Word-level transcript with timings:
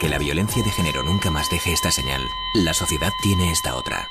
que 0.00 0.08
la 0.08 0.18
violencia 0.18 0.62
de 0.62 0.70
género 0.70 1.02
nunca 1.02 1.30
más 1.30 1.50
deje 1.50 1.72
esta 1.72 1.92
señal, 1.92 2.22
la 2.54 2.72
sociedad 2.72 3.10
tiene 3.22 3.52
esta 3.52 3.76
otra. 3.76 4.08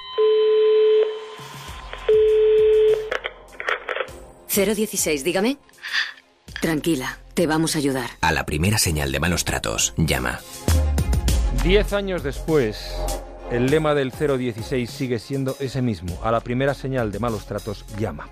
016, 4.47 5.23
dígame. 5.23 5.57
Tranquila, 6.61 7.17
te 7.33 7.47
vamos 7.47 7.75
a 7.75 7.79
ayudar. 7.79 8.11
A 8.21 8.31
la 8.31 8.45
primera 8.45 8.77
señal 8.77 9.11
de 9.11 9.19
malos 9.19 9.45
tratos, 9.45 9.93
llama. 9.97 10.39
Diez 11.63 11.93
años 11.93 12.21
después, 12.21 12.93
el 13.51 13.67
lema 13.67 13.95
del 13.95 14.11
016 14.11 14.89
sigue 14.89 15.17
siendo 15.17 15.55
ese 15.59 15.81
mismo. 15.81 16.19
A 16.23 16.31
la 16.31 16.41
primera 16.41 16.73
señal 16.75 17.11
de 17.11 17.19
malos 17.19 17.45
tratos, 17.45 17.85
llama. 17.97 18.29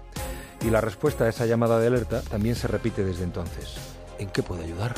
Y 0.65 0.69
la 0.69 0.81
respuesta 0.81 1.23
a 1.23 1.29
esa 1.29 1.45
llamada 1.45 1.79
de 1.79 1.87
alerta 1.87 2.21
también 2.21 2.55
se 2.55 2.67
repite 2.67 3.03
desde 3.03 3.23
entonces. 3.23 3.75
¿En 4.19 4.29
qué 4.29 4.43
puede 4.43 4.63
ayudar? 4.63 4.93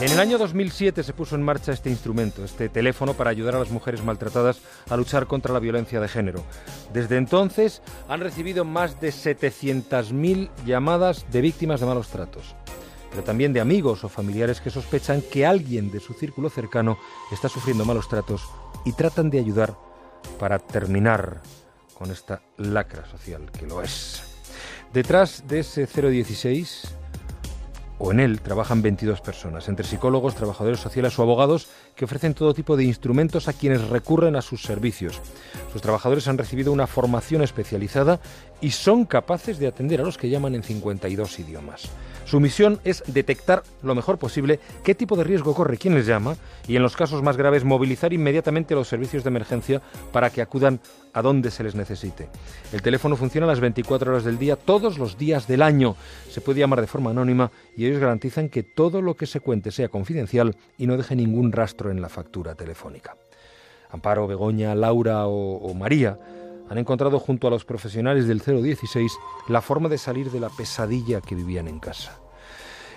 En 0.00 0.12
el 0.12 0.20
año 0.20 0.38
2007 0.38 1.02
se 1.02 1.12
puso 1.12 1.34
en 1.34 1.42
marcha 1.42 1.72
este 1.72 1.90
instrumento, 1.90 2.44
este 2.44 2.68
teléfono 2.68 3.14
para 3.14 3.30
ayudar 3.30 3.56
a 3.56 3.58
las 3.58 3.72
mujeres 3.72 4.04
maltratadas 4.04 4.60
a 4.88 4.96
luchar 4.96 5.26
contra 5.26 5.52
la 5.52 5.58
violencia 5.58 6.00
de 6.00 6.06
género. 6.06 6.44
Desde 6.92 7.16
entonces 7.16 7.82
han 8.08 8.20
recibido 8.20 8.64
más 8.64 9.00
de 9.00 9.08
700.000 9.08 10.50
llamadas 10.64 11.26
de 11.32 11.40
víctimas 11.40 11.80
de 11.80 11.86
malos 11.86 12.10
tratos, 12.10 12.54
pero 13.10 13.24
también 13.24 13.52
de 13.52 13.60
amigos 13.60 14.04
o 14.04 14.08
familiares 14.08 14.60
que 14.60 14.70
sospechan 14.70 15.20
que 15.20 15.44
alguien 15.44 15.90
de 15.90 15.98
su 15.98 16.14
círculo 16.14 16.48
cercano 16.48 16.96
está 17.32 17.48
sufriendo 17.48 17.84
malos 17.84 18.08
tratos 18.08 18.48
y 18.84 18.92
tratan 18.92 19.30
de 19.30 19.40
ayudar 19.40 19.76
para 20.38 20.60
terminar 20.60 21.42
con 21.94 22.12
esta 22.12 22.40
lacra 22.56 23.04
social 23.06 23.50
que 23.50 23.66
lo 23.66 23.82
es. 23.82 24.22
Detrás 24.92 25.42
de 25.48 25.58
ese 25.58 25.86
016 25.86 26.97
o 27.98 28.12
en 28.12 28.20
él 28.20 28.40
trabajan 28.40 28.82
22 28.82 29.20
personas, 29.20 29.68
entre 29.68 29.86
psicólogos, 29.86 30.34
trabajadores 30.34 30.80
sociales 30.80 31.18
o 31.18 31.22
abogados 31.22 31.68
que 31.94 32.04
ofrecen 32.04 32.34
todo 32.34 32.54
tipo 32.54 32.76
de 32.76 32.84
instrumentos 32.84 33.48
a 33.48 33.52
quienes 33.52 33.88
recurren 33.88 34.36
a 34.36 34.42
sus 34.42 34.62
servicios. 34.62 35.20
Sus 35.72 35.82
trabajadores 35.82 36.28
han 36.28 36.38
recibido 36.38 36.72
una 36.72 36.86
formación 36.86 37.42
especializada 37.42 38.20
y 38.60 38.70
son 38.70 39.04
capaces 39.04 39.58
de 39.58 39.66
atender 39.66 40.00
a 40.00 40.04
los 40.04 40.18
que 40.18 40.30
llaman 40.30 40.54
en 40.54 40.62
52 40.62 41.38
idiomas. 41.40 41.88
Su 42.24 42.40
misión 42.40 42.78
es 42.84 43.02
detectar 43.06 43.62
lo 43.82 43.94
mejor 43.94 44.18
posible 44.18 44.60
qué 44.84 44.94
tipo 44.94 45.16
de 45.16 45.24
riesgo 45.24 45.54
corre 45.54 45.78
quien 45.78 45.94
les 45.94 46.06
llama 46.06 46.36
y 46.66 46.76
en 46.76 46.82
los 46.82 46.94
casos 46.94 47.22
más 47.22 47.38
graves 47.38 47.64
movilizar 47.64 48.12
inmediatamente 48.12 48.74
los 48.74 48.86
servicios 48.86 49.24
de 49.24 49.28
emergencia 49.28 49.80
para 50.12 50.28
que 50.28 50.42
acudan 50.42 50.80
a 51.18 51.22
donde 51.22 51.50
se 51.50 51.64
les 51.64 51.74
necesite. 51.74 52.28
El 52.72 52.80
teléfono 52.80 53.16
funciona 53.16 53.46
las 53.46 53.58
24 53.58 54.12
horas 54.12 54.24
del 54.24 54.38
día, 54.38 54.54
todos 54.54 54.98
los 54.98 55.18
días 55.18 55.48
del 55.48 55.62
año. 55.62 55.96
Se 56.30 56.40
puede 56.40 56.60
llamar 56.60 56.80
de 56.80 56.86
forma 56.86 57.10
anónima 57.10 57.50
y 57.76 57.86
ellos 57.86 57.98
garantizan 57.98 58.48
que 58.48 58.62
todo 58.62 59.02
lo 59.02 59.16
que 59.16 59.26
se 59.26 59.40
cuente 59.40 59.72
sea 59.72 59.88
confidencial 59.88 60.54
y 60.78 60.86
no 60.86 60.96
deje 60.96 61.16
ningún 61.16 61.50
rastro 61.50 61.90
en 61.90 62.00
la 62.00 62.08
factura 62.08 62.54
telefónica. 62.54 63.16
Amparo, 63.90 64.28
Begoña, 64.28 64.76
Laura 64.76 65.26
o, 65.26 65.56
o 65.56 65.74
María 65.74 66.18
han 66.70 66.78
encontrado 66.78 67.18
junto 67.18 67.48
a 67.48 67.50
los 67.50 67.64
profesionales 67.64 68.28
del 68.28 68.40
016 68.40 69.12
la 69.48 69.60
forma 69.60 69.88
de 69.88 69.98
salir 69.98 70.30
de 70.30 70.38
la 70.38 70.50
pesadilla 70.50 71.20
que 71.20 71.34
vivían 71.34 71.66
en 71.66 71.80
casa. 71.80 72.20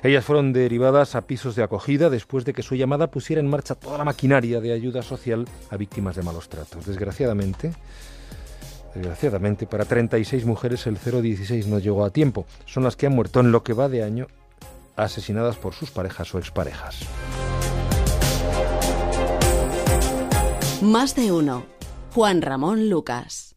Ellas 0.03 0.25
fueron 0.25 0.51
derivadas 0.51 1.15
a 1.15 1.21
pisos 1.21 1.55
de 1.55 1.63
acogida 1.63 2.09
después 2.09 2.43
de 2.43 2.53
que 2.53 2.63
su 2.63 2.75
llamada 2.75 3.11
pusiera 3.11 3.39
en 3.39 3.47
marcha 3.47 3.75
toda 3.75 3.99
la 3.99 4.03
maquinaria 4.03 4.59
de 4.59 4.73
ayuda 4.73 5.03
social 5.03 5.45
a 5.69 5.77
víctimas 5.77 6.15
de 6.15 6.23
malos 6.23 6.49
tratos. 6.49 6.87
Desgraciadamente, 6.87 7.71
desgraciadamente 8.95 9.67
para 9.67 9.85
36 9.85 10.45
mujeres 10.45 10.87
el 10.87 10.97
016 10.97 11.67
no 11.67 11.77
llegó 11.77 12.03
a 12.03 12.09
tiempo. 12.09 12.45
Son 12.65 12.83
las 12.83 12.95
que 12.95 13.05
han 13.05 13.13
muerto 13.13 13.41
en 13.41 13.51
lo 13.51 13.63
que 13.63 13.73
va 13.73 13.89
de 13.89 14.03
año 14.03 14.27
asesinadas 14.95 15.55
por 15.55 15.73
sus 15.73 15.91
parejas 15.91 16.33
o 16.33 16.39
exparejas. 16.39 16.99
Más 20.81 21.15
de 21.15 21.31
uno. 21.31 21.63
Juan 22.13 22.41
Ramón 22.41 22.89
Lucas. 22.89 23.50